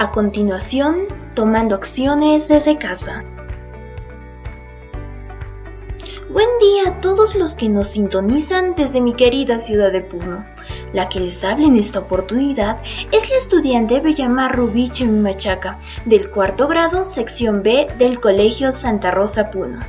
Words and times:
A 0.00 0.12
continuación, 0.12 1.02
tomando 1.34 1.74
acciones 1.74 2.48
desde 2.48 2.78
casa. 2.78 3.22
Buen 6.30 6.48
día 6.58 6.88
a 6.88 6.96
todos 6.96 7.34
los 7.34 7.54
que 7.54 7.68
nos 7.68 7.88
sintonizan 7.88 8.74
desde 8.74 9.02
mi 9.02 9.12
querida 9.12 9.58
ciudad 9.58 9.92
de 9.92 10.00
Puno. 10.00 10.46
La 10.94 11.10
que 11.10 11.20
les 11.20 11.44
habla 11.44 11.66
en 11.66 11.76
esta 11.76 11.98
oportunidad 11.98 12.78
es 13.12 13.28
la 13.28 13.36
estudiante 13.36 14.00
Bellamar 14.00 14.56
Rubiche 14.56 15.04
Machaca, 15.04 15.78
del 16.06 16.30
cuarto 16.30 16.66
grado, 16.66 17.04
sección 17.04 17.62
B 17.62 17.88
del 17.98 18.20
Colegio 18.20 18.72
Santa 18.72 19.10
Rosa 19.10 19.50
Puno. 19.50 19.80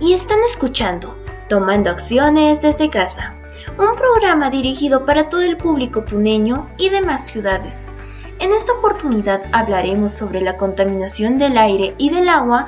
Y 0.00 0.14
están 0.14 0.40
escuchando 0.44 1.16
Tomando 1.48 1.90
Acciones 1.90 2.60
desde 2.60 2.90
Casa, 2.90 3.36
un 3.78 3.94
programa 3.94 4.50
dirigido 4.50 5.04
para 5.04 5.28
todo 5.28 5.42
el 5.42 5.56
público 5.56 6.04
puneño 6.04 6.68
y 6.76 6.88
demás 6.88 7.28
ciudades. 7.28 7.92
En 8.40 8.52
esta 8.52 8.72
oportunidad 8.72 9.42
hablaremos 9.52 10.12
sobre 10.12 10.40
la 10.40 10.56
contaminación 10.56 11.38
del 11.38 11.56
aire 11.56 11.94
y 11.98 12.10
del 12.10 12.28
agua, 12.28 12.66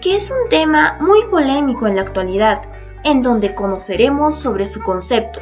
que 0.00 0.14
es 0.14 0.30
un 0.30 0.48
tema 0.48 0.98
muy 1.00 1.24
polémico 1.30 1.86
en 1.86 1.96
la 1.96 2.02
actualidad, 2.02 2.62
en 3.02 3.22
donde 3.22 3.54
conoceremos 3.54 4.34
sobre 4.34 4.66
su 4.66 4.82
concepto, 4.82 5.40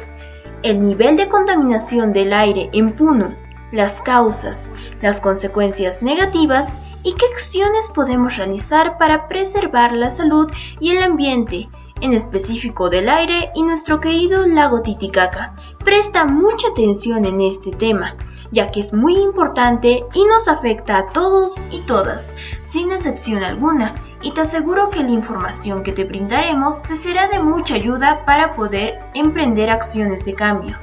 el 0.63 0.81
nivel 0.81 1.17
de 1.17 1.27
contaminación 1.27 2.13
del 2.13 2.33
aire 2.33 2.69
en 2.73 2.93
Puno, 2.95 3.35
las 3.71 4.01
causas, 4.01 4.71
las 5.01 5.19
consecuencias 5.19 6.01
negativas 6.01 6.81
y 7.03 7.13
qué 7.13 7.25
acciones 7.33 7.89
podemos 7.89 8.37
realizar 8.37 8.97
para 8.97 9.27
preservar 9.27 9.93
la 9.93 10.09
salud 10.09 10.47
y 10.79 10.91
el 10.91 11.03
ambiente, 11.03 11.69
en 12.01 12.13
específico 12.13 12.89
del 12.89 13.09
aire 13.09 13.51
y 13.55 13.63
nuestro 13.63 13.99
querido 13.99 14.45
lago 14.45 14.81
Titicaca. 14.81 15.55
Presta 15.83 16.25
mucha 16.25 16.67
atención 16.69 17.25
en 17.25 17.41
este 17.41 17.71
tema, 17.71 18.15
ya 18.51 18.71
que 18.71 18.79
es 18.79 18.93
muy 18.93 19.17
importante 19.17 20.03
y 20.13 20.25
nos 20.25 20.47
afecta 20.47 20.97
a 20.97 21.07
todos 21.07 21.63
y 21.71 21.81
todas, 21.81 22.35
sin 22.61 22.91
excepción 22.91 23.43
alguna, 23.43 23.95
y 24.21 24.31
te 24.31 24.41
aseguro 24.41 24.89
que 24.89 25.03
la 25.03 25.11
información 25.11 25.83
que 25.83 25.91
te 25.91 26.03
brindaremos 26.03 26.81
te 26.83 26.95
será 26.95 27.27
de 27.27 27.39
mucha 27.39 27.75
ayuda 27.75 28.25
para 28.25 28.53
poder 28.53 28.99
emprender 29.13 29.69
acciones 29.69 30.25
de 30.25 30.33
cambio. 30.33 30.77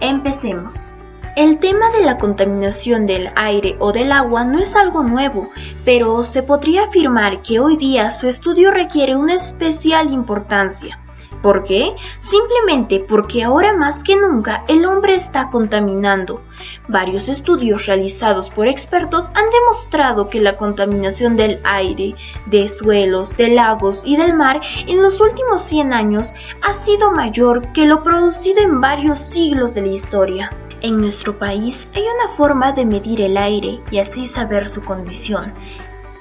Empecemos. 0.00 0.92
El 1.36 1.58
tema 1.58 1.90
de 1.90 2.04
la 2.04 2.18
contaminación 2.18 3.06
del 3.06 3.30
aire 3.36 3.76
o 3.78 3.92
del 3.92 4.10
agua 4.10 4.44
no 4.44 4.58
es 4.58 4.74
algo 4.74 5.04
nuevo, 5.04 5.50
pero 5.84 6.24
se 6.24 6.42
podría 6.42 6.84
afirmar 6.84 7.42
que 7.42 7.60
hoy 7.60 7.76
día 7.76 8.10
su 8.10 8.28
estudio 8.28 8.72
requiere 8.72 9.14
una 9.14 9.34
especial 9.34 10.12
importancia. 10.12 10.98
¿Por 11.42 11.62
qué? 11.62 11.94
Simplemente 12.20 12.98
porque 13.00 13.44
ahora 13.44 13.72
más 13.72 14.02
que 14.02 14.16
nunca 14.16 14.64
el 14.66 14.84
hombre 14.84 15.14
está 15.14 15.48
contaminando. 15.48 16.42
Varios 16.88 17.28
estudios 17.28 17.86
realizados 17.86 18.50
por 18.50 18.66
expertos 18.66 19.30
han 19.34 19.48
demostrado 19.50 20.28
que 20.28 20.40
la 20.40 20.56
contaminación 20.56 21.36
del 21.36 21.60
aire, 21.62 22.16
de 22.46 22.68
suelos, 22.68 23.36
de 23.36 23.50
lagos 23.50 24.02
y 24.04 24.16
del 24.16 24.34
mar 24.34 24.60
en 24.86 25.00
los 25.00 25.20
últimos 25.20 25.62
100 25.62 25.92
años 25.92 26.34
ha 26.62 26.74
sido 26.74 27.12
mayor 27.12 27.72
que 27.72 27.86
lo 27.86 28.02
producido 28.02 28.62
en 28.62 28.80
varios 28.80 29.18
siglos 29.18 29.74
de 29.74 29.82
la 29.82 29.88
historia. 29.88 30.50
En 30.80 31.00
nuestro 31.00 31.38
país 31.38 31.88
hay 31.94 32.02
una 32.02 32.34
forma 32.34 32.72
de 32.72 32.86
medir 32.86 33.20
el 33.20 33.36
aire 33.36 33.80
y 33.90 33.98
así 33.98 34.26
saber 34.26 34.68
su 34.68 34.82
condición. 34.82 35.52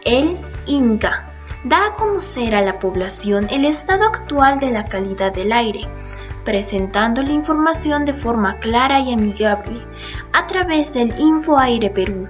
El 0.04 0.38
INCA 0.66 1.27
da 1.64 1.88
a 1.88 1.96
conocer 1.96 2.56
a 2.56 2.62
la 2.62 2.80
población 2.80 3.48
el 3.50 3.66
estado 3.66 4.06
actual 4.06 4.60
de 4.60 4.72
la 4.72 4.86
calidad 4.86 5.34
del 5.34 5.52
aire, 5.52 5.88
presentando 6.44 7.22
la 7.22 7.32
información 7.32 8.06
de 8.06 8.14
forma 8.14 8.58
clara 8.60 9.00
y 9.00 9.14
amigable 9.14 9.86
a 10.34 10.48
través 10.48 10.94
del 10.94 11.14
InfoAire 11.20 11.90
Perú. 11.90 12.28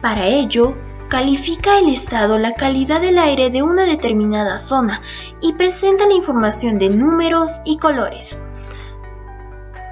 Para 0.00 0.26
ello, 0.26 0.74
califica 1.08 1.78
el 1.78 1.88
estado 1.88 2.38
la 2.38 2.54
calidad 2.54 3.00
del 3.00 3.18
aire 3.18 3.50
de 3.50 3.62
una 3.62 3.84
determinada 3.84 4.58
zona 4.58 5.02
y 5.40 5.54
presenta 5.54 6.06
la 6.06 6.14
información 6.14 6.78
de 6.78 6.88
números 6.88 7.60
y 7.64 7.78
colores. 7.78 8.46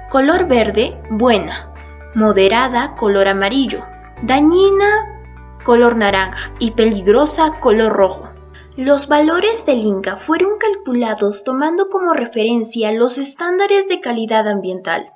Color 0.09 0.47
verde, 0.47 0.97
buena 1.09 1.69
moderada 2.15 2.95
color 2.95 3.27
amarillo, 3.27 3.85
dañina 4.23 5.07
color 5.63 5.95
naranja 5.95 6.51
y 6.57 6.71
peligrosa 6.71 7.53
color 7.59 7.93
rojo. 7.93 8.28
Los 8.79 9.09
valores 9.09 9.65
del 9.65 9.83
Inca 9.83 10.15
fueron 10.15 10.57
calculados 10.57 11.43
tomando 11.43 11.89
como 11.89 12.13
referencia 12.13 12.93
los 12.93 13.17
estándares 13.17 13.89
de 13.89 13.99
calidad 13.99 14.47
ambiental 14.47 15.11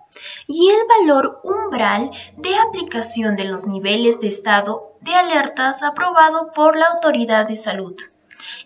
y 0.47 0.69
el 0.69 0.79
valor 0.99 1.39
umbral 1.45 2.11
de 2.35 2.57
aplicación 2.57 3.37
de 3.37 3.45
los 3.45 3.65
niveles 3.65 4.19
de 4.19 4.27
estado 4.27 4.91
de 4.99 5.13
alertas 5.13 5.81
aprobado 5.81 6.51
por 6.53 6.75
la 6.75 6.87
autoridad 6.87 7.47
de 7.47 7.55
salud. 7.55 7.95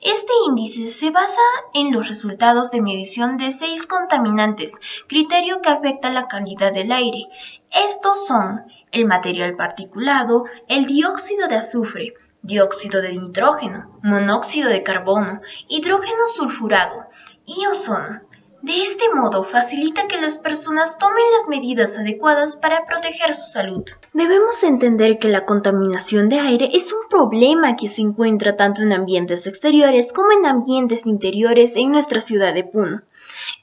Este 0.01 0.33
índice 0.47 0.89
se 0.89 1.11
basa 1.11 1.41
en 1.75 1.91
los 1.91 2.07
resultados 2.07 2.71
de 2.71 2.81
medición 2.81 3.37
de 3.37 3.51
seis 3.51 3.85
contaminantes, 3.85 4.79
criterio 5.07 5.61
que 5.61 5.69
afecta 5.69 6.09
la 6.09 6.27
calidad 6.27 6.73
del 6.73 6.91
aire. 6.91 7.27
Estos 7.69 8.25
son 8.25 8.63
el 8.91 9.05
material 9.05 9.55
particulado, 9.55 10.45
el 10.67 10.87
dióxido 10.87 11.47
de 11.47 11.57
azufre, 11.57 12.15
dióxido 12.41 13.01
de 13.01 13.13
nitrógeno, 13.13 13.99
monóxido 14.03 14.69
de 14.69 14.83
carbono, 14.83 15.41
hidrógeno 15.67 16.27
sulfurado 16.33 17.05
y 17.45 17.65
ozono. 17.65 18.21
De 18.61 18.81
este 18.81 19.13
modo 19.13 19.43
facilita 19.43 20.07
que 20.07 20.19
las 20.19 20.39
personas 20.39 20.97
tomen 20.97 21.23
las 21.33 21.47
medidas 21.47 21.95
adecuadas 21.95 22.57
para 22.57 22.85
proteger 22.85 23.35
su 23.35 23.51
salud. 23.51 23.85
Debemos 24.13 24.63
entender 24.63 25.19
que 25.19 25.29
la 25.29 25.43
contaminación 25.43 26.27
de 26.27 26.39
aire 26.39 26.71
es 26.73 26.91
un 26.91 27.07
problema 27.07 27.75
que 27.75 27.87
se 27.87 28.01
encuentra 28.01 28.57
tanto 28.57 28.81
en 28.81 28.93
ambientes 28.93 29.45
exteriores 29.45 30.11
como 30.11 30.31
en 30.31 30.45
ambientes 30.45 31.05
interiores 31.05 31.75
en 31.75 31.91
nuestra 31.91 32.19
ciudad 32.19 32.53
de 32.53 32.63
Puno. 32.63 33.03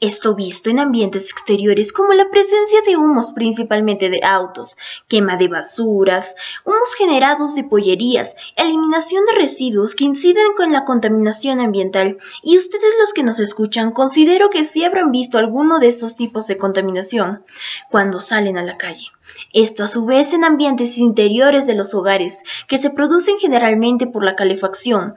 Esto 0.01 0.35
visto 0.35 0.71
en 0.71 0.79
ambientes 0.79 1.31
exteriores 1.31 1.93
como 1.93 2.13
la 2.13 2.31
presencia 2.31 2.81
de 2.87 2.97
humos 2.97 3.33
principalmente 3.33 4.11
de 4.11 4.21
autos, 4.25 4.77
quema 5.09 5.37
de 5.37 5.49
basuras, 5.49 6.37
humos 6.65 6.95
generados 6.97 7.55
de 7.55 7.65
pollerías, 7.65 8.37
eliminación 8.57 9.25
de 9.25 9.35
residuos 9.35 9.95
que 9.95 10.05
inciden 10.05 10.55
con 10.57 10.73
la 10.73 10.85
contaminación 10.85 11.61
ambiental. 11.61 12.19
Y 12.43 12.59
ustedes 12.59 12.95
los 13.01 13.13
que 13.13 13.23
nos 13.23 13.39
escuchan, 13.39 13.93
considero 13.93 14.51
que 14.51 14.65
sí 14.65 14.85
habrán 14.85 15.13
visto 15.13 15.39
alguno 15.39 15.79
de 15.79 15.89
estos 15.89 16.17
tipos 16.17 16.47
de 16.47 16.59
contaminación 16.59 17.45
cuando 17.91 18.21
salen 18.21 18.59
a 18.59 18.65
la 18.65 18.77
calle. 18.77 19.07
Esto 19.53 19.85
a 19.85 19.89
su 19.89 20.05
vez 20.05 20.33
en 20.33 20.45
ambientes 20.45 20.99
interiores 20.99 21.67
de 21.67 21.75
los 21.75 21.95
hogares, 21.95 22.43
que 22.69 22.79
se 22.79 22.91
producen 22.91 23.39
generalmente 23.39 24.07
por 24.07 24.25
la 24.25 24.37
calefacción, 24.37 25.15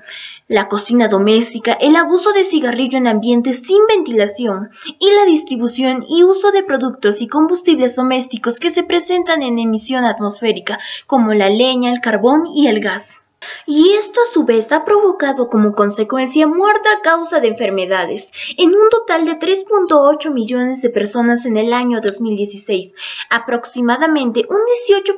la 0.48 0.68
cocina 0.68 1.08
doméstica, 1.08 1.74
el 1.74 1.96
abuso 1.96 2.32
de 2.34 2.44
cigarrillo 2.44 2.98
en 2.98 3.08
ambientes 3.08 3.60
sin 3.60 3.86
ventilación 3.88 4.57
y 5.00 5.12
la 5.12 5.26
distribución 5.26 6.04
y 6.08 6.24
uso 6.24 6.52
de 6.52 6.64
productos 6.64 7.22
y 7.22 7.28
combustibles 7.28 7.96
domésticos 7.96 8.60
que 8.60 8.70
se 8.70 8.84
presentan 8.84 9.42
en 9.42 9.60
emisión 9.60 10.06
atmosférica, 10.06 10.80
como 11.06 11.34
la 11.34 11.50
leña, 11.50 11.92
el 11.92 12.02
carbón 12.02 12.46
y 12.48 12.68
el 12.68 12.80
gas 12.80 13.27
y 13.66 13.94
esto 13.94 14.22
a 14.22 14.26
su 14.26 14.44
vez 14.44 14.72
ha 14.72 14.86
provocado 14.86 15.50
como 15.50 15.74
consecuencia 15.74 16.48
muerte 16.48 16.90
a 16.90 17.02
causa 17.02 17.40
de 17.40 17.48
enfermedades 17.48 18.32
en 18.58 18.70
un 18.70 18.90
total 18.90 19.26
de 19.26 19.40
3.8 19.40 20.32
millones 20.34 20.82
de 20.82 20.90
personas 20.90 21.46
en 21.46 21.58
el 21.58 21.74
año 21.74 22.02
2016, 22.02 22.96
aproximadamente 23.30 24.46
un 24.50 24.60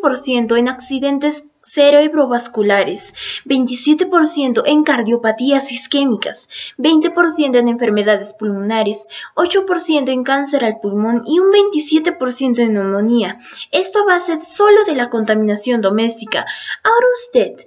18% 0.01 0.57
en 0.57 0.68
accidentes 0.68 1.45
cerebrovasculares, 1.62 3.13
27% 3.45 4.63
en 4.66 4.84
cardiopatías 4.84 5.72
isquémicas, 5.72 6.50
20% 6.78 7.57
en 7.57 7.68
enfermedades 7.68 8.34
pulmonares, 8.34 9.07
8% 9.35 10.09
en 10.09 10.23
cáncer 10.23 10.63
al 10.63 10.79
pulmón 10.79 11.22
y 11.25 11.39
un 11.39 11.51
27% 11.51 12.59
en 12.59 12.74
neumonía. 12.74 13.39
Esto 13.71 14.00
a 14.00 14.06
base 14.06 14.39
solo 14.48 14.83
de 14.86 14.95
la 14.95 15.09
contaminación 15.09 15.81
doméstica. 15.81 16.45
Ahora 16.83 17.07
usted, 17.13 17.65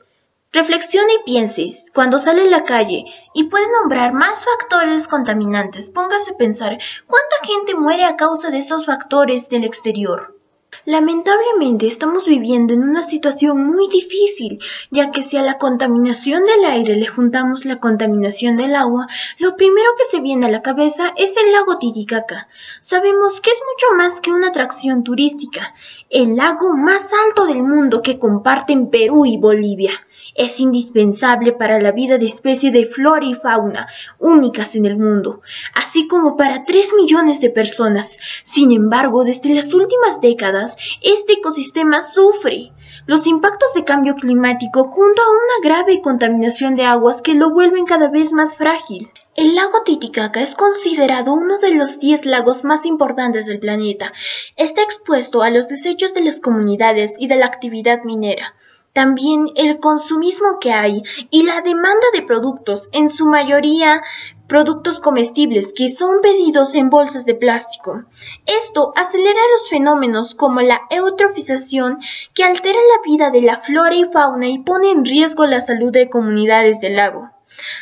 Reflexione 0.54 1.14
y 1.14 1.24
piense, 1.24 1.70
cuando 1.94 2.18
sale 2.18 2.42
a 2.42 2.50
la 2.50 2.64
calle 2.64 3.06
y 3.32 3.44
puede 3.44 3.64
nombrar 3.70 4.12
más 4.12 4.44
factores 4.44 5.08
contaminantes, 5.08 5.88
póngase 5.88 6.32
a 6.32 6.36
pensar 6.36 6.78
cuánta 7.06 7.36
gente 7.42 7.74
muere 7.74 8.04
a 8.04 8.16
causa 8.16 8.50
de 8.50 8.58
esos 8.58 8.84
factores 8.84 9.48
del 9.48 9.64
exterior. 9.64 10.41
Lamentablemente 10.84 11.86
estamos 11.86 12.26
viviendo 12.26 12.74
en 12.74 12.82
una 12.82 13.02
situación 13.02 13.64
muy 13.68 13.86
difícil, 13.86 14.58
ya 14.90 15.12
que 15.12 15.22
si 15.22 15.36
a 15.36 15.42
la 15.42 15.56
contaminación 15.56 16.44
del 16.44 16.64
aire 16.64 16.96
le 16.96 17.06
juntamos 17.06 17.64
la 17.64 17.78
contaminación 17.78 18.56
del 18.56 18.74
agua, 18.74 19.06
lo 19.38 19.54
primero 19.54 19.90
que 19.96 20.04
se 20.10 20.20
viene 20.20 20.46
a 20.46 20.50
la 20.50 20.60
cabeza 20.60 21.12
es 21.16 21.36
el 21.36 21.52
lago 21.52 21.78
Titicaca. 21.78 22.48
Sabemos 22.80 23.40
que 23.40 23.50
es 23.50 23.62
mucho 23.72 23.94
más 23.96 24.20
que 24.20 24.32
una 24.32 24.48
atracción 24.48 25.04
turística, 25.04 25.72
el 26.10 26.34
lago 26.34 26.76
más 26.76 27.12
alto 27.28 27.46
del 27.46 27.62
mundo 27.62 28.02
que 28.02 28.18
comparten 28.18 28.90
Perú 28.90 29.24
y 29.24 29.36
Bolivia 29.36 29.92
es 30.34 30.60
indispensable 30.60 31.52
para 31.52 31.80
la 31.80 31.92
vida 31.92 32.18
de 32.18 32.26
especies 32.26 32.72
de 32.72 32.86
flora 32.86 33.24
y 33.24 33.34
fauna 33.34 33.86
únicas 34.18 34.74
en 34.74 34.86
el 34.86 34.96
mundo, 34.96 35.42
así 35.74 36.08
como 36.08 36.36
para 36.36 36.64
3 36.64 36.94
millones 36.96 37.40
de 37.40 37.50
personas. 37.50 38.18
Sin 38.42 38.72
embargo, 38.72 39.24
desde 39.24 39.54
las 39.54 39.74
últimas 39.74 40.20
décadas, 40.20 40.71
este 41.02 41.34
ecosistema 41.34 42.00
sufre 42.00 42.72
los 43.06 43.26
impactos 43.26 43.74
de 43.74 43.84
cambio 43.84 44.14
climático 44.14 44.84
junto 44.84 45.22
a 45.22 45.30
una 45.30 45.68
grave 45.68 46.00
contaminación 46.00 46.76
de 46.76 46.84
aguas 46.84 47.20
que 47.20 47.34
lo 47.34 47.50
vuelven 47.50 47.84
cada 47.84 48.08
vez 48.08 48.32
más 48.32 48.56
frágil. 48.56 49.10
El 49.34 49.54
lago 49.54 49.82
Titicaca 49.82 50.40
es 50.40 50.54
considerado 50.54 51.32
uno 51.32 51.58
de 51.58 51.74
los 51.74 51.98
10 51.98 52.26
lagos 52.26 52.64
más 52.64 52.84
importantes 52.84 53.46
del 53.46 53.58
planeta. 53.58 54.12
Está 54.56 54.82
expuesto 54.82 55.42
a 55.42 55.50
los 55.50 55.68
desechos 55.68 56.14
de 56.14 56.20
las 56.20 56.40
comunidades 56.40 57.16
y 57.18 57.26
de 57.26 57.36
la 57.36 57.46
actividad 57.46 58.04
minera. 58.04 58.54
También 58.92 59.50
el 59.56 59.80
consumismo 59.80 60.58
que 60.60 60.72
hay 60.72 61.02
y 61.30 61.44
la 61.44 61.62
demanda 61.62 62.06
de 62.12 62.22
productos, 62.22 62.90
en 62.92 63.08
su 63.08 63.26
mayoría 63.26 64.02
productos 64.48 65.00
comestibles 65.00 65.72
que 65.72 65.88
son 65.88 66.20
pedidos 66.20 66.74
en 66.74 66.90
bolsas 66.90 67.24
de 67.24 67.34
plástico. 67.34 68.04
Esto 68.44 68.92
acelera 68.94 69.40
los 69.52 69.70
fenómenos 69.70 70.34
como 70.34 70.60
la 70.60 70.82
eutrofización 70.90 71.98
que 72.34 72.44
altera 72.44 72.78
la 72.78 73.10
vida 73.10 73.30
de 73.30 73.40
la 73.40 73.56
flora 73.56 73.94
y 73.94 74.04
fauna 74.04 74.48
y 74.48 74.58
pone 74.58 74.90
en 74.90 75.06
riesgo 75.06 75.46
la 75.46 75.62
salud 75.62 75.90
de 75.90 76.10
comunidades 76.10 76.80
del 76.80 76.96
lago. 76.96 77.30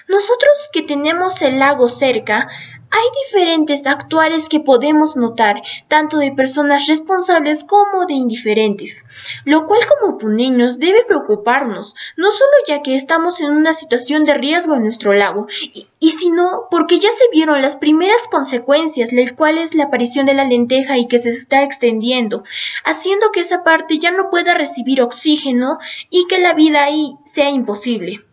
Nosotros 0.06 0.70
que 0.72 0.82
tenemos 0.82 1.42
el 1.42 1.58
lago 1.58 1.88
cerca, 1.88 2.48
hay 2.90 3.04
diferentes 3.24 3.86
actuares 3.86 4.48
que 4.48 4.60
podemos 4.60 5.16
notar, 5.16 5.62
tanto 5.86 6.18
de 6.18 6.32
personas 6.32 6.86
responsables 6.88 7.62
como 7.62 8.04
de 8.06 8.14
indiferentes, 8.14 9.06
lo 9.44 9.64
cual 9.64 9.80
como 9.86 10.18
puneños 10.18 10.78
debe 10.78 11.04
preocuparnos, 11.04 11.94
no 12.16 12.30
solo 12.30 12.50
ya 12.66 12.82
que 12.82 12.96
estamos 12.96 13.40
en 13.40 13.52
una 13.52 13.72
situación 13.72 14.24
de 14.24 14.34
riesgo 14.34 14.74
en 14.74 14.82
nuestro 14.82 15.12
lago, 15.12 15.46
y, 16.00 16.10
sino 16.10 16.66
porque 16.70 16.98
ya 16.98 17.10
se 17.10 17.28
vieron 17.32 17.62
las 17.62 17.76
primeras 17.76 18.26
consecuencias, 18.28 19.12
la 19.12 19.34
cual 19.36 19.58
es 19.58 19.74
la 19.74 19.84
aparición 19.84 20.26
de 20.26 20.34
la 20.34 20.44
lenteja 20.44 20.98
y 20.98 21.06
que 21.06 21.18
se 21.18 21.30
está 21.30 21.62
extendiendo, 21.62 22.42
haciendo 22.84 23.30
que 23.30 23.40
esa 23.40 23.62
parte 23.62 23.98
ya 23.98 24.10
no 24.10 24.30
pueda 24.30 24.54
recibir 24.54 25.00
oxígeno 25.00 25.78
y 26.10 26.26
que 26.26 26.38
la 26.38 26.54
vida 26.54 26.82
ahí 26.84 27.16
sea 27.24 27.50
imposible 27.50 28.24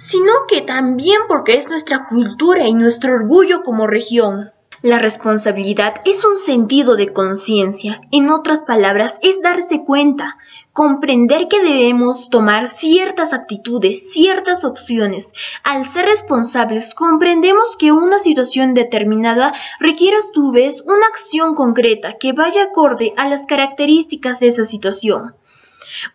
sino 0.00 0.32
que 0.48 0.62
también 0.62 1.20
porque 1.28 1.58
es 1.58 1.68
nuestra 1.68 2.06
cultura 2.06 2.66
y 2.66 2.72
nuestro 2.72 3.12
orgullo 3.12 3.62
como 3.62 3.86
región. 3.86 4.50
La 4.82 4.98
responsabilidad 4.98 5.96
es 6.06 6.24
un 6.24 6.38
sentido 6.38 6.96
de 6.96 7.12
conciencia, 7.12 8.00
en 8.12 8.30
otras 8.30 8.62
palabras, 8.62 9.18
es 9.20 9.42
darse 9.42 9.84
cuenta, 9.84 10.38
comprender 10.72 11.48
que 11.48 11.60
debemos 11.60 12.30
tomar 12.30 12.66
ciertas 12.66 13.34
actitudes, 13.34 14.10
ciertas 14.10 14.64
opciones. 14.64 15.34
Al 15.64 15.84
ser 15.84 16.06
responsables, 16.06 16.94
comprendemos 16.94 17.76
que 17.76 17.92
una 17.92 18.18
situación 18.18 18.72
determinada 18.72 19.52
requiere 19.80 20.16
a 20.16 20.22
su 20.22 20.50
vez 20.50 20.82
una 20.86 21.06
acción 21.08 21.54
concreta 21.54 22.14
que 22.18 22.32
vaya 22.32 22.62
acorde 22.62 23.12
a 23.18 23.28
las 23.28 23.44
características 23.44 24.40
de 24.40 24.46
esa 24.46 24.64
situación. 24.64 25.34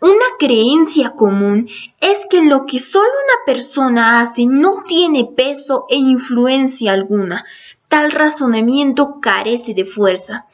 Una 0.02 0.26
creencia 0.40 1.12
común 1.12 1.68
es 2.00 2.26
que 2.30 2.44
lo 2.44 2.66
que 2.66 2.80
solo 2.80 3.06
una 3.06 3.46
persona 3.46 4.22
hace 4.22 4.46
no 4.46 4.84
tiene 4.88 5.26
peso 5.26 5.86
e 5.90 5.96
influencia 5.96 6.94
alguna. 6.94 7.46
Tal 7.88 8.12
razonamiento 8.12 9.20
carece 9.22 9.74
de 9.74 9.86
fuerza. 9.86 10.48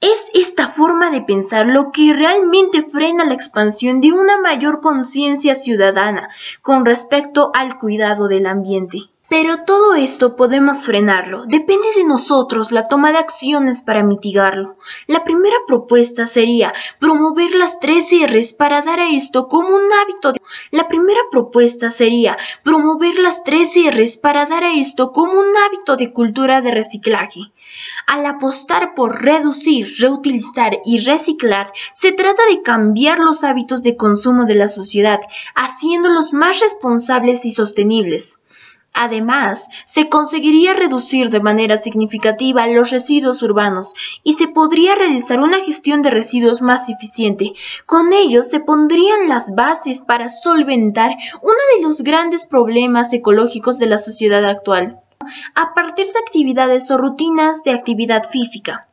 Es 0.00 0.26
esta 0.34 0.66
forma 0.66 1.10
de 1.10 1.22
pensar 1.22 1.66
lo 1.66 1.92
que 1.92 2.12
realmente 2.12 2.82
frena 2.82 3.24
la 3.24 3.34
expansión 3.34 4.00
de 4.00 4.10
una 4.10 4.36
mayor 4.40 4.80
conciencia 4.80 5.54
ciudadana 5.54 6.28
con 6.60 6.84
respecto 6.84 7.52
al 7.54 7.78
cuidado 7.78 8.26
del 8.26 8.46
ambiente. 8.46 9.11
Pero 9.32 9.64
todo 9.64 9.94
esto 9.94 10.36
podemos 10.36 10.84
frenarlo. 10.84 11.46
Depende 11.46 11.88
de 11.96 12.04
nosotros 12.04 12.70
la 12.70 12.86
toma 12.86 13.12
de 13.12 13.18
acciones 13.18 13.80
para 13.80 14.02
mitigarlo. 14.02 14.76
La 15.06 15.24
primera 15.24 15.56
propuesta 15.66 16.26
sería 16.26 16.74
promover 16.98 17.54
las 17.54 17.80
tres 17.80 18.10
R's 18.10 18.52
para 18.52 18.82
dar 18.82 19.00
a 19.00 19.08
esto 19.08 19.48
como 19.48 19.68
un 19.68 19.90
hábito. 19.90 20.32
De... 20.32 20.42
La 20.70 20.86
primera 20.86 21.20
propuesta 21.30 21.90
sería 21.90 22.36
promover 22.62 23.18
las 23.18 23.42
tres 23.42 23.72
R's 23.74 24.18
para 24.18 24.44
dar 24.44 24.64
a 24.64 24.74
esto 24.74 25.12
como 25.12 25.32
un 25.40 25.56
hábito 25.64 25.96
de 25.96 26.12
cultura 26.12 26.60
de 26.60 26.72
reciclaje. 26.72 27.40
Al 28.06 28.26
apostar 28.26 28.92
por 28.94 29.22
reducir, 29.22 29.94
reutilizar 29.98 30.80
y 30.84 31.00
reciclar, 31.00 31.72
se 31.94 32.12
trata 32.12 32.42
de 32.50 32.60
cambiar 32.60 33.18
los 33.18 33.44
hábitos 33.44 33.82
de 33.82 33.96
consumo 33.96 34.44
de 34.44 34.56
la 34.56 34.68
sociedad, 34.68 35.20
haciéndolos 35.54 36.34
más 36.34 36.60
responsables 36.60 37.46
y 37.46 37.52
sostenibles. 37.52 38.41
Además, 38.94 39.68
se 39.86 40.08
conseguiría 40.10 40.74
reducir 40.74 41.30
de 41.30 41.40
manera 41.40 41.78
significativa 41.78 42.66
los 42.66 42.90
residuos 42.90 43.42
urbanos 43.42 43.94
y 44.22 44.34
se 44.34 44.48
podría 44.48 44.94
realizar 44.94 45.40
una 45.40 45.60
gestión 45.60 46.02
de 46.02 46.10
residuos 46.10 46.60
más 46.60 46.90
eficiente. 46.90 47.52
Con 47.86 48.12
ello 48.12 48.42
se 48.42 48.60
pondrían 48.60 49.28
las 49.28 49.54
bases 49.54 50.00
para 50.00 50.28
solventar 50.28 51.12
uno 51.40 51.58
de 51.76 51.82
los 51.82 52.02
grandes 52.02 52.46
problemas 52.46 53.12
ecológicos 53.14 53.78
de 53.78 53.86
la 53.86 53.98
sociedad 53.98 54.44
actual, 54.44 55.00
a 55.54 55.72
partir 55.72 56.06
de 56.06 56.18
actividades 56.18 56.90
o 56.90 56.98
rutinas 56.98 57.62
de 57.62 57.70
actividad 57.70 58.28
física. 58.28 58.88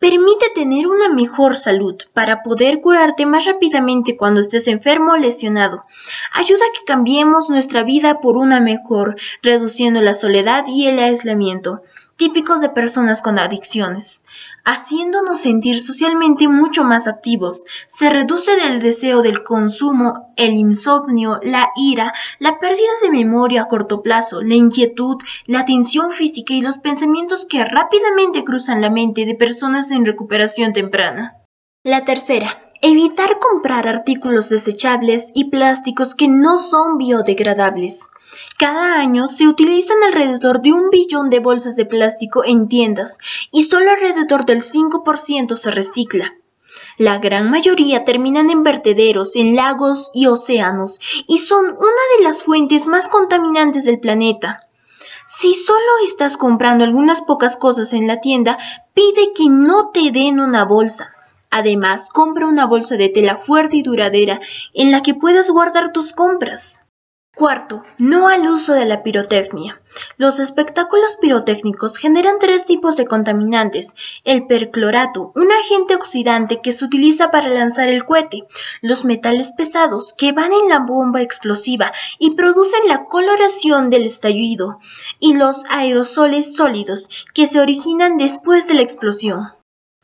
Permite 0.00 0.46
tener 0.54 0.86
una 0.86 1.10
mejor 1.10 1.54
salud 1.54 1.94
para 2.14 2.42
poder 2.42 2.80
curarte 2.80 3.26
más 3.26 3.44
rápidamente 3.44 4.16
cuando 4.16 4.40
estés 4.40 4.66
enfermo 4.66 5.12
o 5.12 5.16
lesionado. 5.18 5.84
Ayuda 6.32 6.64
a 6.64 6.72
que 6.72 6.86
cambiemos 6.86 7.50
nuestra 7.50 7.82
vida 7.82 8.18
por 8.20 8.38
una 8.38 8.60
mejor, 8.60 9.16
reduciendo 9.42 10.00
la 10.00 10.14
soledad 10.14 10.64
y 10.66 10.86
el 10.86 10.98
aislamiento 11.00 11.82
típicos 12.20 12.60
de 12.60 12.68
personas 12.68 13.22
con 13.22 13.38
adicciones, 13.38 14.22
haciéndonos 14.66 15.40
sentir 15.40 15.80
socialmente 15.80 16.48
mucho 16.48 16.84
más 16.84 17.08
activos. 17.08 17.64
Se 17.86 18.10
reduce 18.10 18.50
el 18.66 18.80
deseo 18.80 19.22
del 19.22 19.42
consumo, 19.42 20.30
el 20.36 20.52
insomnio, 20.58 21.40
la 21.42 21.70
ira, 21.76 22.12
la 22.38 22.58
pérdida 22.58 22.90
de 23.00 23.10
memoria 23.10 23.62
a 23.62 23.68
corto 23.68 24.02
plazo, 24.02 24.42
la 24.42 24.54
inquietud, 24.54 25.16
la 25.46 25.64
tensión 25.64 26.10
física 26.10 26.52
y 26.52 26.60
los 26.60 26.76
pensamientos 26.76 27.46
que 27.46 27.64
rápidamente 27.64 28.44
cruzan 28.44 28.82
la 28.82 28.90
mente 28.90 29.24
de 29.24 29.34
personas 29.34 29.90
en 29.90 30.04
recuperación 30.04 30.74
temprana. 30.74 31.38
La 31.84 32.04
tercera, 32.04 32.69
evitar 32.82 33.38
comprar 33.38 33.86
artículos 33.86 34.48
desechables 34.48 35.30
y 35.34 35.44
plásticos 35.50 36.14
que 36.14 36.28
no 36.28 36.56
son 36.56 36.98
biodegradables. 36.98 38.08
Cada 38.58 38.98
año 38.98 39.26
se 39.26 39.48
utilizan 39.48 40.02
alrededor 40.02 40.62
de 40.62 40.72
un 40.72 40.90
billón 40.90 41.30
de 41.30 41.40
bolsas 41.40 41.76
de 41.76 41.84
plástico 41.84 42.44
en 42.44 42.68
tiendas 42.68 43.18
y 43.50 43.64
solo 43.64 43.90
alrededor 43.90 44.46
del 44.46 44.62
5% 44.62 45.56
se 45.56 45.70
recicla. 45.70 46.34
La 46.96 47.18
gran 47.18 47.50
mayoría 47.50 48.04
terminan 48.04 48.50
en 48.50 48.62
vertederos, 48.62 49.34
en 49.34 49.56
lagos 49.56 50.10
y 50.14 50.26
océanos 50.26 51.00
y 51.26 51.38
son 51.38 51.66
una 51.66 52.02
de 52.18 52.24
las 52.24 52.42
fuentes 52.42 52.86
más 52.86 53.08
contaminantes 53.08 53.84
del 53.84 54.00
planeta. 54.00 54.60
Si 55.26 55.54
solo 55.54 55.98
estás 56.04 56.36
comprando 56.36 56.84
algunas 56.84 57.22
pocas 57.22 57.56
cosas 57.56 57.92
en 57.92 58.06
la 58.06 58.20
tienda, 58.20 58.58
pide 58.94 59.32
que 59.34 59.48
no 59.48 59.90
te 59.90 60.10
den 60.10 60.40
una 60.40 60.64
bolsa. 60.64 61.14
Además, 61.50 62.08
compra 62.10 62.46
una 62.46 62.66
bolsa 62.66 62.96
de 62.96 63.08
tela 63.08 63.36
fuerte 63.36 63.76
y 63.76 63.82
duradera 63.82 64.40
en 64.72 64.90
la 64.90 65.02
que 65.02 65.14
puedas 65.14 65.50
guardar 65.50 65.92
tus 65.92 66.12
compras. 66.12 66.86
Cuarto, 67.34 67.84
no 67.96 68.28
al 68.28 68.48
uso 68.48 68.74
de 68.74 68.84
la 68.84 69.02
pirotecnia. 69.02 69.80
Los 70.16 70.40
espectáculos 70.40 71.16
pirotécnicos 71.20 71.96
generan 71.96 72.38
tres 72.40 72.66
tipos 72.66 72.96
de 72.96 73.06
contaminantes. 73.06 73.94
El 74.24 74.46
perclorato, 74.46 75.32
un 75.36 75.50
agente 75.50 75.94
oxidante 75.94 76.60
que 76.60 76.72
se 76.72 76.84
utiliza 76.84 77.30
para 77.30 77.48
lanzar 77.48 77.88
el 77.88 78.04
cohete. 78.04 78.42
Los 78.82 79.04
metales 79.04 79.52
pesados, 79.56 80.12
que 80.12 80.32
van 80.32 80.52
en 80.52 80.68
la 80.68 80.80
bomba 80.80 81.22
explosiva 81.22 81.92
y 82.18 82.32
producen 82.32 82.88
la 82.88 83.04
coloración 83.04 83.90
del 83.90 84.06
estallido. 84.06 84.78
Y 85.20 85.34
los 85.34 85.62
aerosoles 85.70 86.56
sólidos, 86.56 87.08
que 87.32 87.46
se 87.46 87.60
originan 87.60 88.18
después 88.18 88.66
de 88.66 88.74
la 88.74 88.82
explosión. 88.82 89.52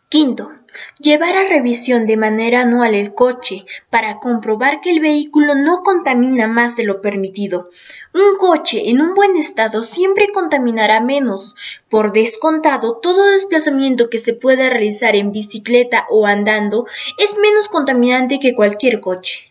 Quinto, 0.09 0.53
Llevar 0.99 1.37
a 1.37 1.49
revisión 1.49 2.07
de 2.07 2.17
manera 2.17 2.63
anual 2.63 2.95
el 2.95 3.15
coche 3.15 3.65
para 3.91 4.19
comprobar 4.19 4.81
que 4.81 4.91
el 4.91 5.01
vehículo 5.01 5.55
no 5.55 5.83
contamina 5.83 6.47
más 6.47 6.77
de 6.77 6.85
lo 6.85 7.01
permitido. 7.01 7.71
Un 8.15 8.37
coche 8.39 8.89
en 8.91 9.01
un 9.01 9.15
buen 9.15 9.37
estado 9.37 9.83
siempre 9.83 10.29
contaminará 10.33 11.01
menos. 11.01 11.55
Por 11.89 12.13
descontado, 12.13 12.99
todo 13.03 13.27
desplazamiento 13.27 14.09
que 14.11 14.19
se 14.19 14.33
pueda 14.33 14.69
realizar 14.69 15.17
en 15.17 15.33
bicicleta 15.33 16.07
o 16.11 16.27
andando 16.27 16.87
es 17.19 17.37
menos 17.37 17.69
contaminante 17.69 18.39
que 18.39 18.55
cualquier 18.55 19.01
coche. 19.01 19.46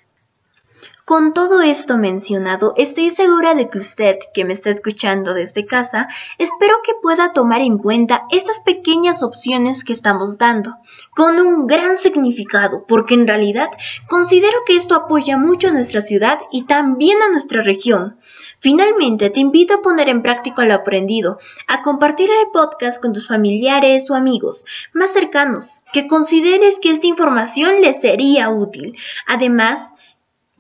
Con 1.06 1.36
todo 1.36 1.62
esto 1.62 2.00
mencionado, 2.00 2.74
estoy 2.78 3.12
segura 3.12 3.54
de 3.54 3.70
que 3.70 3.78
usted, 3.78 4.18
que 4.34 4.44
me 4.44 4.54
está 4.54 4.72
escuchando 4.72 5.36
desde 5.36 5.64
casa, 5.64 6.08
espero 6.40 6.78
que 6.84 6.94
pueda 7.00 7.32
tomar 7.32 7.62
en 7.62 7.78
cuenta 7.78 8.24
estas 8.32 8.60
pequeñas 8.62 9.22
opciones 9.22 9.84
que 9.84 9.94
estamos 9.94 10.40
dando, 10.40 10.78
con 11.12 11.40
un 11.40 11.68
gran 11.68 11.96
significado, 11.96 12.86
porque 12.88 13.14
en 13.14 13.28
realidad 13.28 13.70
considero 14.10 14.58
que 14.66 14.76
esto 14.76 14.96
apoya 14.96 15.38
mucho 15.38 15.68
a 15.68 15.74
nuestra 15.74 16.02
ciudad 16.02 16.40
y 16.52 16.64
también 16.64 17.22
a 17.22 17.30
nuestra 17.30 17.62
región. 17.62 18.18
Finalmente, 18.60 19.30
te 19.30 19.40
invito 19.40 19.76
a 19.76 19.82
poner 19.84 20.10
en 20.10 20.24
práctica 20.24 20.66
lo 20.66 20.74
aprendido, 20.74 21.38
a 21.68 21.84
compartir 21.84 22.32
el 22.32 22.50
podcast 22.52 23.00
con 23.00 23.14
tus 23.14 23.28
familiares 23.28 24.10
o 24.10 24.16
amigos 24.16 24.66
más 24.92 25.14
cercanos, 25.14 25.86
que 25.94 26.08
consideres 26.08 26.80
que 26.80 26.90
esta 26.90 27.06
información 27.06 27.82
les 27.82 28.02
sería 28.02 28.50
útil. 28.50 28.98
Además, 29.28 29.94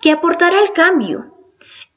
que 0.06 0.12
aportará 0.12 0.60
al 0.60 0.72
cambio. 0.72 1.34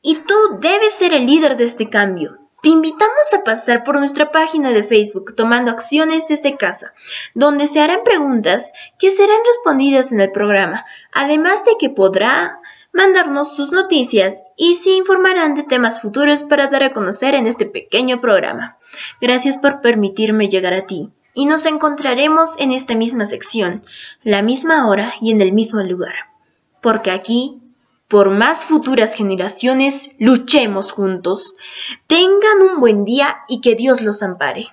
Y 0.00 0.14
tú 0.22 0.34
debes 0.62 0.94
ser 0.94 1.12
el 1.12 1.26
líder 1.26 1.58
de 1.58 1.64
este 1.64 1.90
cambio. 1.90 2.38
Te 2.62 2.70
invitamos 2.70 3.34
a 3.34 3.44
pasar 3.44 3.84
por 3.84 3.98
nuestra 3.98 4.30
página 4.30 4.70
de 4.70 4.82
Facebook 4.82 5.34
tomando 5.36 5.70
acciones 5.70 6.26
desde 6.26 6.56
casa, 6.56 6.94
donde 7.34 7.66
se 7.66 7.80
harán 7.82 8.04
preguntas 8.06 8.72
que 8.98 9.10
serán 9.10 9.36
respondidas 9.46 10.10
en 10.10 10.22
el 10.22 10.30
programa, 10.30 10.86
además 11.12 11.66
de 11.66 11.72
que 11.78 11.90
podrá 11.90 12.60
mandarnos 12.94 13.54
sus 13.54 13.72
noticias 13.72 14.42
y 14.56 14.76
se 14.76 14.92
informarán 14.92 15.54
de 15.54 15.64
temas 15.64 16.00
futuros 16.00 16.44
para 16.44 16.68
dar 16.68 16.84
a 16.84 16.94
conocer 16.94 17.34
en 17.34 17.46
este 17.46 17.66
pequeño 17.66 18.22
programa. 18.22 18.78
Gracias 19.20 19.58
por 19.58 19.82
permitirme 19.82 20.48
llegar 20.48 20.72
a 20.72 20.86
ti 20.86 21.12
y 21.34 21.44
nos 21.44 21.66
encontraremos 21.66 22.58
en 22.58 22.72
esta 22.72 22.94
misma 22.94 23.26
sección, 23.26 23.82
la 24.22 24.40
misma 24.40 24.88
hora 24.88 25.12
y 25.20 25.30
en 25.30 25.42
el 25.42 25.52
mismo 25.52 25.82
lugar, 25.82 26.14
porque 26.80 27.10
aquí 27.10 27.60
por 28.08 28.30
más 28.30 28.64
futuras 28.64 29.14
generaciones, 29.14 30.10
luchemos 30.18 30.92
juntos. 30.92 31.54
Tengan 32.06 32.62
un 32.62 32.80
buen 32.80 33.04
día 33.04 33.36
y 33.48 33.60
que 33.60 33.74
Dios 33.74 34.00
los 34.00 34.22
ampare. 34.22 34.68